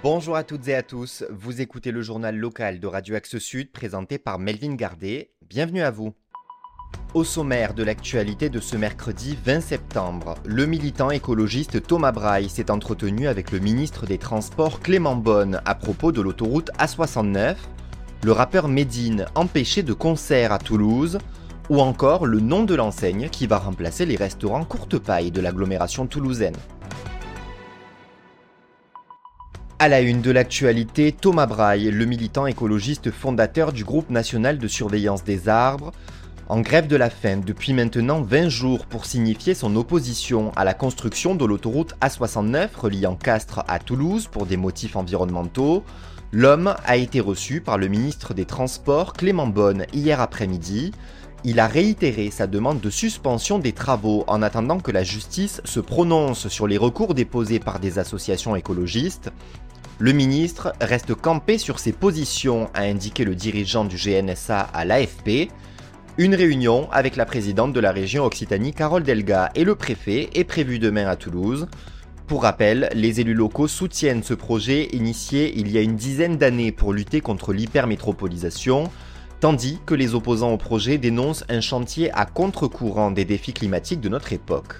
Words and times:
Bonjour 0.00 0.36
à 0.36 0.44
toutes 0.44 0.68
et 0.68 0.76
à 0.76 0.84
tous, 0.84 1.24
vous 1.28 1.60
écoutez 1.60 1.90
le 1.90 2.02
journal 2.02 2.36
local 2.36 2.78
de 2.78 2.86
Radio 2.86 3.16
Axe 3.16 3.38
Sud 3.38 3.72
présenté 3.72 4.16
par 4.16 4.38
Melvin 4.38 4.76
Gardet. 4.76 5.32
Bienvenue 5.50 5.82
à 5.82 5.90
vous. 5.90 6.14
Au 7.14 7.24
sommaire 7.24 7.74
de 7.74 7.82
l'actualité 7.82 8.48
de 8.48 8.60
ce 8.60 8.76
mercredi 8.76 9.36
20 9.44 9.60
septembre, 9.60 10.36
le 10.44 10.66
militant 10.66 11.10
écologiste 11.10 11.84
Thomas 11.84 12.12
Braille 12.12 12.48
s'est 12.48 12.70
entretenu 12.70 13.26
avec 13.26 13.50
le 13.50 13.58
ministre 13.58 14.06
des 14.06 14.18
Transports 14.18 14.78
Clément 14.78 15.16
Bonne 15.16 15.60
à 15.64 15.74
propos 15.74 16.12
de 16.12 16.20
l'autoroute 16.20 16.70
A69, 16.78 17.56
le 18.22 18.30
rappeur 18.30 18.68
Medine 18.68 19.26
empêché 19.34 19.82
de 19.82 19.94
concert 19.94 20.52
à 20.52 20.60
Toulouse, 20.60 21.18
ou 21.70 21.80
encore 21.80 22.24
le 22.24 22.38
nom 22.38 22.62
de 22.62 22.76
l'enseigne 22.76 23.28
qui 23.30 23.48
va 23.48 23.58
remplacer 23.58 24.06
les 24.06 24.16
restaurants 24.16 24.64
courte 24.64 24.96
paille 24.96 25.32
de 25.32 25.40
l'agglomération 25.40 26.06
toulousaine. 26.06 26.56
À 29.80 29.86
la 29.86 30.00
une 30.00 30.22
de 30.22 30.32
l'actualité, 30.32 31.12
Thomas 31.12 31.46
Braille, 31.46 31.92
le 31.92 32.04
militant 32.04 32.48
écologiste 32.48 33.12
fondateur 33.12 33.72
du 33.72 33.84
groupe 33.84 34.10
national 34.10 34.58
de 34.58 34.66
surveillance 34.66 35.22
des 35.22 35.48
arbres, 35.48 35.92
en 36.48 36.60
grève 36.62 36.88
de 36.88 36.96
la 36.96 37.10
faim 37.10 37.40
depuis 37.46 37.74
maintenant 37.74 38.20
20 38.20 38.48
jours 38.48 38.86
pour 38.86 39.06
signifier 39.06 39.54
son 39.54 39.76
opposition 39.76 40.50
à 40.56 40.64
la 40.64 40.74
construction 40.74 41.36
de 41.36 41.44
l'autoroute 41.44 41.94
A69 42.00 42.70
reliant 42.76 43.14
Castres 43.14 43.62
à 43.68 43.78
Toulouse 43.78 44.26
pour 44.26 44.46
des 44.46 44.56
motifs 44.56 44.96
environnementaux, 44.96 45.84
l'homme 46.32 46.74
a 46.84 46.96
été 46.96 47.20
reçu 47.20 47.60
par 47.60 47.78
le 47.78 47.86
ministre 47.86 48.34
des 48.34 48.46
Transports 48.46 49.12
Clément 49.12 49.46
Bonne 49.46 49.86
hier 49.92 50.20
après-midi. 50.20 50.90
Il 51.44 51.60
a 51.60 51.68
réitéré 51.68 52.32
sa 52.32 52.48
demande 52.48 52.80
de 52.80 52.90
suspension 52.90 53.60
des 53.60 53.72
travaux 53.72 54.24
en 54.26 54.42
attendant 54.42 54.80
que 54.80 54.90
la 54.90 55.04
justice 55.04 55.60
se 55.64 55.78
prononce 55.78 56.48
sur 56.48 56.66
les 56.66 56.78
recours 56.78 57.14
déposés 57.14 57.60
par 57.60 57.78
des 57.78 58.00
associations 58.00 58.56
écologistes. 58.56 59.30
Le 60.00 60.12
ministre 60.12 60.72
reste 60.80 61.12
campé 61.16 61.58
sur 61.58 61.80
ses 61.80 61.90
positions, 61.90 62.70
a 62.72 62.82
indiqué 62.82 63.24
le 63.24 63.34
dirigeant 63.34 63.84
du 63.84 63.96
GNSA 63.96 64.60
à 64.60 64.84
l'AFP. 64.84 65.50
Une 66.18 66.36
réunion 66.36 66.88
avec 66.92 67.16
la 67.16 67.26
présidente 67.26 67.72
de 67.72 67.80
la 67.80 67.90
région 67.90 68.24
Occitanie, 68.24 68.72
Carole 68.72 69.02
Delga, 69.02 69.50
et 69.56 69.64
le 69.64 69.74
préfet 69.74 70.30
est 70.34 70.44
prévue 70.44 70.78
demain 70.78 71.08
à 71.08 71.16
Toulouse. 71.16 71.66
Pour 72.28 72.44
rappel, 72.44 72.88
les 72.94 73.20
élus 73.20 73.34
locaux 73.34 73.66
soutiennent 73.66 74.22
ce 74.22 74.34
projet 74.34 74.84
initié 74.92 75.52
il 75.58 75.68
y 75.68 75.78
a 75.78 75.82
une 75.82 75.96
dizaine 75.96 76.36
d'années 76.36 76.70
pour 76.70 76.92
lutter 76.92 77.20
contre 77.20 77.52
l'hypermétropolisation, 77.52 78.84
tandis 79.40 79.80
que 79.84 79.94
les 79.94 80.14
opposants 80.14 80.52
au 80.52 80.58
projet 80.58 80.98
dénoncent 80.98 81.44
un 81.48 81.60
chantier 81.60 82.12
à 82.12 82.24
contre-courant 82.24 83.10
des 83.10 83.24
défis 83.24 83.52
climatiques 83.52 84.00
de 84.00 84.08
notre 84.08 84.32
époque. 84.32 84.74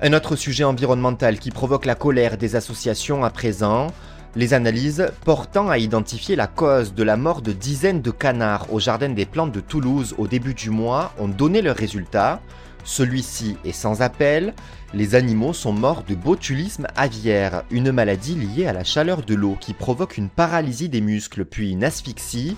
Un 0.00 0.14
autre 0.14 0.36
sujet 0.36 0.64
environnemental 0.64 1.38
qui 1.38 1.50
provoque 1.50 1.84
la 1.84 1.94
colère 1.94 2.38
des 2.38 2.56
associations 2.56 3.24
à 3.24 3.30
présent, 3.30 3.88
les 4.34 4.54
analyses 4.54 5.10
portant 5.24 5.68
à 5.68 5.78
identifier 5.78 6.36
la 6.36 6.46
cause 6.46 6.94
de 6.94 7.02
la 7.02 7.16
mort 7.16 7.42
de 7.42 7.52
dizaines 7.52 8.00
de 8.00 8.10
canards 8.10 8.72
au 8.72 8.80
Jardin 8.80 9.10
des 9.10 9.26
Plantes 9.26 9.52
de 9.52 9.60
Toulouse 9.60 10.14
au 10.16 10.26
début 10.26 10.54
du 10.54 10.70
mois 10.70 11.12
ont 11.18 11.28
donné 11.28 11.60
leurs 11.60 11.76
résultats. 11.76 12.40
Celui-ci 12.84 13.56
est 13.64 13.72
sans 13.72 14.00
appel. 14.00 14.54
Les 14.94 15.14
animaux 15.14 15.52
sont 15.52 15.72
morts 15.72 16.02
de 16.08 16.14
botulisme 16.14 16.86
aviaire, 16.96 17.62
une 17.70 17.92
maladie 17.92 18.34
liée 18.34 18.66
à 18.66 18.72
la 18.72 18.84
chaleur 18.84 19.22
de 19.22 19.34
l'eau 19.34 19.56
qui 19.60 19.74
provoque 19.74 20.16
une 20.16 20.28
paralysie 20.28 20.88
des 20.88 21.00
muscles 21.00 21.44
puis 21.44 21.70
une 21.70 21.84
asphyxie. 21.84 22.56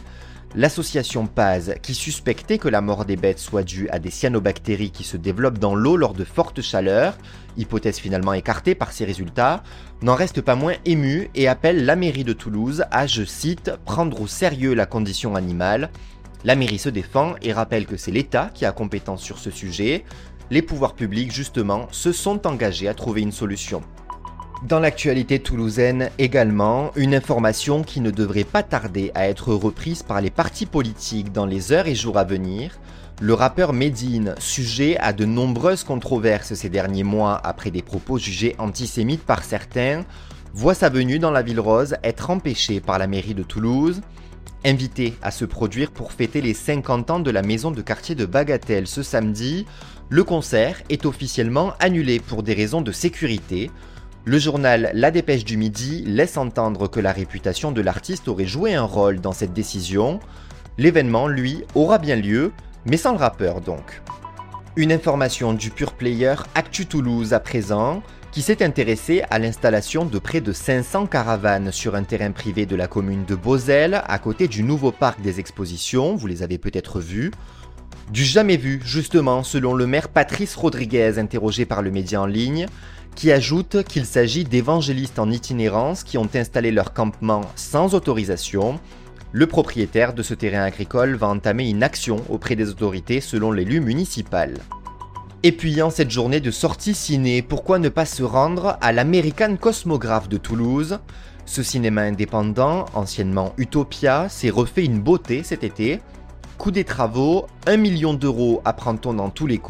L'association 0.56 1.26
Paz, 1.26 1.74
qui 1.82 1.94
suspectait 1.94 2.58
que 2.58 2.68
la 2.68 2.80
mort 2.80 3.04
des 3.04 3.16
bêtes 3.16 3.40
soit 3.40 3.64
due 3.64 3.88
à 3.88 3.98
des 3.98 4.10
cyanobactéries 4.10 4.92
qui 4.92 5.02
se 5.02 5.16
développent 5.16 5.58
dans 5.58 5.74
l'eau 5.74 5.96
lors 5.96 6.14
de 6.14 6.22
fortes 6.22 6.62
chaleurs, 6.62 7.18
hypothèse 7.56 7.98
finalement 7.98 8.34
écartée 8.34 8.76
par 8.76 8.92
ces 8.92 9.04
résultats, 9.04 9.64
n'en 10.00 10.14
reste 10.14 10.42
pas 10.42 10.54
moins 10.54 10.74
émue 10.84 11.28
et 11.34 11.48
appelle 11.48 11.84
la 11.84 11.96
mairie 11.96 12.22
de 12.22 12.32
Toulouse 12.32 12.84
à, 12.92 13.08
je 13.08 13.24
cite, 13.24 13.72
prendre 13.84 14.20
au 14.20 14.28
sérieux 14.28 14.74
la 14.74 14.86
condition 14.86 15.34
animale. 15.34 15.90
La 16.44 16.54
mairie 16.54 16.78
se 16.78 16.88
défend 16.88 17.34
et 17.42 17.52
rappelle 17.52 17.86
que 17.86 17.96
c'est 17.96 18.12
l'État 18.12 18.48
qui 18.54 18.64
a 18.64 18.70
compétence 18.70 19.22
sur 19.22 19.38
ce 19.38 19.50
sujet. 19.50 20.04
Les 20.52 20.62
pouvoirs 20.62 20.94
publics, 20.94 21.32
justement, 21.32 21.88
se 21.90 22.12
sont 22.12 22.46
engagés 22.46 22.86
à 22.86 22.94
trouver 22.94 23.22
une 23.22 23.32
solution. 23.32 23.82
Dans 24.64 24.80
l'actualité 24.80 25.40
toulousaine 25.40 26.08
également, 26.16 26.90
une 26.96 27.14
information 27.14 27.82
qui 27.82 28.00
ne 28.00 28.10
devrait 28.10 28.44
pas 28.44 28.62
tarder 28.62 29.10
à 29.14 29.28
être 29.28 29.52
reprise 29.52 30.02
par 30.02 30.22
les 30.22 30.30
partis 30.30 30.64
politiques 30.64 31.32
dans 31.32 31.44
les 31.44 31.70
heures 31.70 31.86
et 31.86 31.94
jours 31.94 32.16
à 32.16 32.24
venir. 32.24 32.78
Le 33.20 33.34
rappeur 33.34 33.74
Medine, 33.74 34.34
sujet 34.38 34.96
à 35.00 35.12
de 35.12 35.26
nombreuses 35.26 35.84
controverses 35.84 36.54
ces 36.54 36.70
derniers 36.70 37.02
mois 37.02 37.38
après 37.44 37.70
des 37.70 37.82
propos 37.82 38.16
jugés 38.16 38.56
antisémites 38.58 39.22
par 39.22 39.44
certains, 39.44 40.02
voit 40.54 40.72
sa 40.72 40.88
venue 40.88 41.18
dans 41.18 41.30
la 41.30 41.42
ville 41.42 41.60
rose 41.60 41.96
être 42.02 42.30
empêchée 42.30 42.80
par 42.80 42.98
la 42.98 43.06
mairie 43.06 43.34
de 43.34 43.42
Toulouse. 43.42 44.00
Invité 44.64 45.12
à 45.20 45.30
se 45.30 45.44
produire 45.44 45.90
pour 45.90 46.12
fêter 46.12 46.40
les 46.40 46.54
50 46.54 47.10
ans 47.10 47.20
de 47.20 47.30
la 47.30 47.42
maison 47.42 47.70
de 47.70 47.82
quartier 47.82 48.14
de 48.14 48.24
Bagatelle 48.24 48.86
ce 48.86 49.02
samedi, 49.02 49.66
le 50.08 50.24
concert 50.24 50.80
est 50.88 51.04
officiellement 51.04 51.74
annulé 51.80 52.18
pour 52.18 52.42
des 52.42 52.54
raisons 52.54 52.80
de 52.80 52.92
sécurité. 52.92 53.70
Le 54.26 54.38
journal 54.38 54.90
La 54.94 55.10
Dépêche 55.10 55.44
du 55.44 55.58
Midi 55.58 56.02
laisse 56.06 56.38
entendre 56.38 56.88
que 56.88 56.98
la 56.98 57.12
réputation 57.12 57.72
de 57.72 57.82
l'artiste 57.82 58.26
aurait 58.26 58.46
joué 58.46 58.72
un 58.72 58.84
rôle 58.84 59.20
dans 59.20 59.32
cette 59.32 59.52
décision. 59.52 60.18
L'événement, 60.78 61.28
lui, 61.28 61.62
aura 61.74 61.98
bien 61.98 62.16
lieu, 62.16 62.50
mais 62.86 62.96
sans 62.96 63.12
le 63.12 63.18
rappeur 63.18 63.60
donc. 63.60 64.00
Une 64.76 64.92
information 64.92 65.52
du 65.52 65.68
pure 65.68 65.92
player 65.92 66.36
Actu 66.54 66.86
Toulouse 66.86 67.34
à 67.34 67.40
présent, 67.40 68.02
qui 68.32 68.40
s'est 68.40 68.64
intéressé 68.64 69.22
à 69.28 69.38
l'installation 69.38 70.06
de 70.06 70.18
près 70.18 70.40
de 70.40 70.52
500 70.52 71.04
caravanes 71.04 71.70
sur 71.70 71.94
un 71.94 72.02
terrain 72.02 72.30
privé 72.30 72.64
de 72.64 72.76
la 72.76 72.86
commune 72.86 73.26
de 73.26 73.34
Beauzelle, 73.34 74.00
à 74.06 74.18
côté 74.18 74.48
du 74.48 74.62
nouveau 74.62 74.90
parc 74.90 75.20
des 75.20 75.38
expositions, 75.38 76.16
vous 76.16 76.28
les 76.28 76.42
avez 76.42 76.56
peut-être 76.56 76.98
vus. 76.98 77.30
Du 78.10 78.24
jamais 78.24 78.56
vu, 78.56 78.80
justement, 78.84 79.42
selon 79.42 79.74
le 79.74 79.86
maire 79.86 80.08
Patrice 80.08 80.56
Rodriguez, 80.56 81.18
interrogé 81.18 81.66
par 81.66 81.82
le 81.82 81.90
média 81.90 82.20
en 82.22 82.26
ligne, 82.26 82.66
qui 83.14 83.32
ajoute 83.32 83.82
qu'il 83.84 84.04
s'agit 84.04 84.44
d'évangélistes 84.44 85.18
en 85.18 85.30
itinérance 85.30 86.04
qui 86.04 86.18
ont 86.18 86.28
installé 86.34 86.70
leur 86.70 86.92
campement 86.92 87.42
sans 87.56 87.94
autorisation. 87.94 88.78
Le 89.32 89.46
propriétaire 89.46 90.14
de 90.14 90.22
ce 90.22 90.34
terrain 90.34 90.62
agricole 90.62 91.14
va 91.14 91.28
entamer 91.28 91.68
une 91.68 91.82
action 91.82 92.22
auprès 92.28 92.56
des 92.56 92.70
autorités 92.70 93.20
selon 93.20 93.52
l'élu 93.52 93.80
municipal. 93.80 94.54
Et 95.42 95.52
puis 95.52 95.82
en 95.82 95.90
cette 95.90 96.10
journée 96.10 96.40
de 96.40 96.50
sortie 96.50 96.94
ciné, 96.94 97.42
pourquoi 97.42 97.78
ne 97.78 97.88
pas 97.88 98.06
se 98.06 98.22
rendre 98.22 98.78
à 98.80 98.92
l'American 98.92 99.56
Cosmographe 99.56 100.28
de 100.28 100.38
Toulouse? 100.38 100.98
Ce 101.46 101.62
cinéma 101.62 102.02
indépendant, 102.02 102.86
anciennement 102.94 103.52
Utopia, 103.58 104.28
s'est 104.28 104.50
refait 104.50 104.84
une 104.84 105.00
beauté 105.00 105.42
cet 105.42 105.62
été. 105.62 106.00
Coût 106.56 106.70
des 106.70 106.84
travaux, 106.84 107.46
1 107.66 107.76
million 107.76 108.14
d'euros 108.14 108.62
apprend-on 108.64 109.12
dans 109.12 109.28
tous 109.28 109.46
les. 109.46 109.60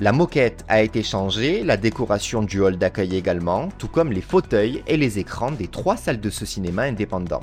La 0.00 0.12
moquette 0.12 0.64
a 0.68 0.80
été 0.80 1.02
changée, 1.02 1.64
la 1.64 1.76
décoration 1.76 2.42
du 2.42 2.60
hall 2.60 2.76
d'accueil 2.76 3.16
également, 3.16 3.68
tout 3.78 3.88
comme 3.88 4.12
les 4.12 4.20
fauteuils 4.20 4.80
et 4.86 4.96
les 4.96 5.18
écrans 5.18 5.50
des 5.50 5.66
trois 5.66 5.96
salles 5.96 6.20
de 6.20 6.30
ce 6.30 6.46
cinéma 6.46 6.82
indépendant. 6.82 7.40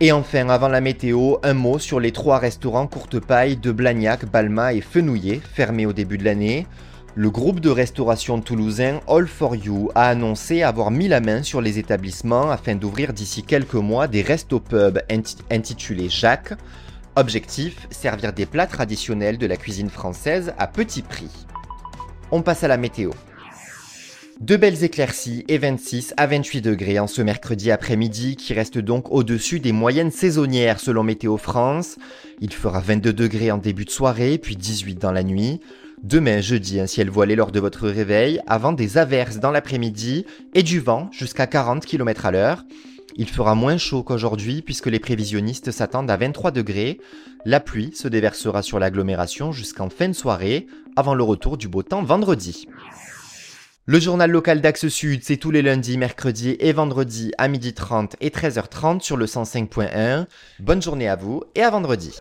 Et 0.00 0.12
enfin, 0.12 0.50
avant 0.50 0.68
la 0.68 0.82
météo, 0.82 1.36
un 1.42 1.54
mot 1.54 1.78
sur 1.78 2.00
les 2.00 2.12
trois 2.12 2.38
restaurants 2.38 2.86
courte 2.86 3.18
paille 3.18 3.56
de 3.56 3.72
Blagnac, 3.72 4.26
Balma 4.26 4.74
et 4.74 4.82
Fenouillet, 4.82 5.40
fermés 5.54 5.86
au 5.86 5.94
début 5.94 6.18
de 6.18 6.24
l'année. 6.24 6.66
Le 7.14 7.30
groupe 7.30 7.60
de 7.60 7.70
restauration 7.70 8.42
toulousain 8.42 9.00
All 9.08 9.26
for 9.26 9.56
You 9.56 9.90
a 9.94 10.10
annoncé 10.10 10.62
avoir 10.62 10.90
mis 10.90 11.08
la 11.08 11.22
main 11.22 11.42
sur 11.42 11.62
les 11.62 11.78
établissements 11.78 12.50
afin 12.50 12.74
d'ouvrir 12.74 13.14
d'ici 13.14 13.42
quelques 13.42 13.72
mois 13.72 14.06
des 14.06 14.20
restos-pubs 14.20 15.00
intitulés 15.50 16.10
Jacques. 16.10 16.52
Objectif, 17.18 17.88
servir 17.90 18.32
des 18.32 18.46
plats 18.46 18.68
traditionnels 18.68 19.38
de 19.38 19.46
la 19.48 19.56
cuisine 19.56 19.90
française 19.90 20.54
à 20.56 20.68
petit 20.68 21.02
prix. 21.02 21.32
On 22.30 22.42
passe 22.42 22.62
à 22.62 22.68
la 22.68 22.76
météo. 22.76 23.10
De 24.40 24.54
belles 24.54 24.84
éclaircies 24.84 25.44
et 25.48 25.58
26 25.58 26.14
à 26.16 26.28
28 26.28 26.60
degrés 26.60 27.00
en 27.00 27.08
ce 27.08 27.20
mercredi 27.20 27.72
après-midi 27.72 28.36
qui 28.36 28.54
reste 28.54 28.78
donc 28.78 29.10
au-dessus 29.10 29.58
des 29.58 29.72
moyennes 29.72 30.12
saisonnières 30.12 30.78
selon 30.78 31.02
Météo 31.02 31.38
France. 31.38 31.96
Il 32.40 32.52
fera 32.52 32.78
22 32.78 33.12
degrés 33.12 33.50
en 33.50 33.58
début 33.58 33.84
de 33.84 33.90
soirée 33.90 34.38
puis 34.38 34.54
18 34.54 35.00
dans 35.00 35.10
la 35.10 35.24
nuit. 35.24 35.58
Demain 36.04 36.40
jeudi 36.40 36.78
un 36.78 36.86
ciel 36.86 37.10
voilé 37.10 37.34
lors 37.34 37.50
de 37.50 37.58
votre 37.58 37.88
réveil 37.88 38.40
avant 38.46 38.72
des 38.72 38.96
averses 38.96 39.38
dans 39.38 39.50
l'après-midi 39.50 40.24
et 40.54 40.62
du 40.62 40.78
vent 40.78 41.10
jusqu'à 41.10 41.48
40 41.48 41.84
km 41.84 42.26
à 42.26 42.30
l'heure. 42.30 42.64
Il 43.20 43.28
fera 43.28 43.56
moins 43.56 43.78
chaud 43.78 44.04
qu'aujourd'hui 44.04 44.62
puisque 44.62 44.86
les 44.86 45.00
prévisionnistes 45.00 45.72
s'attendent 45.72 46.10
à 46.10 46.16
23 46.16 46.52
degrés. 46.52 47.00
La 47.44 47.58
pluie 47.58 47.92
se 47.92 48.06
déversera 48.06 48.62
sur 48.62 48.78
l'agglomération 48.78 49.50
jusqu'en 49.50 49.90
fin 49.90 50.08
de 50.08 50.12
soirée 50.12 50.68
avant 50.94 51.16
le 51.16 51.24
retour 51.24 51.58
du 51.58 51.66
beau 51.66 51.82
temps 51.82 52.04
vendredi. 52.04 52.68
Le 53.86 53.98
journal 53.98 54.30
local 54.30 54.60
d'Axe 54.60 54.86
Sud, 54.86 55.22
c'est 55.24 55.36
tous 55.36 55.50
les 55.50 55.62
lundis, 55.62 55.98
mercredis 55.98 56.56
et 56.60 56.72
vendredis 56.72 57.32
à 57.38 57.48
12h30 57.48 58.12
et 58.20 58.28
13h30 58.28 59.00
sur 59.00 59.16
le 59.16 59.26
105.1. 59.26 60.26
Bonne 60.60 60.82
journée 60.82 61.08
à 61.08 61.16
vous 61.16 61.42
et 61.56 61.62
à 61.62 61.70
vendredi. 61.70 62.12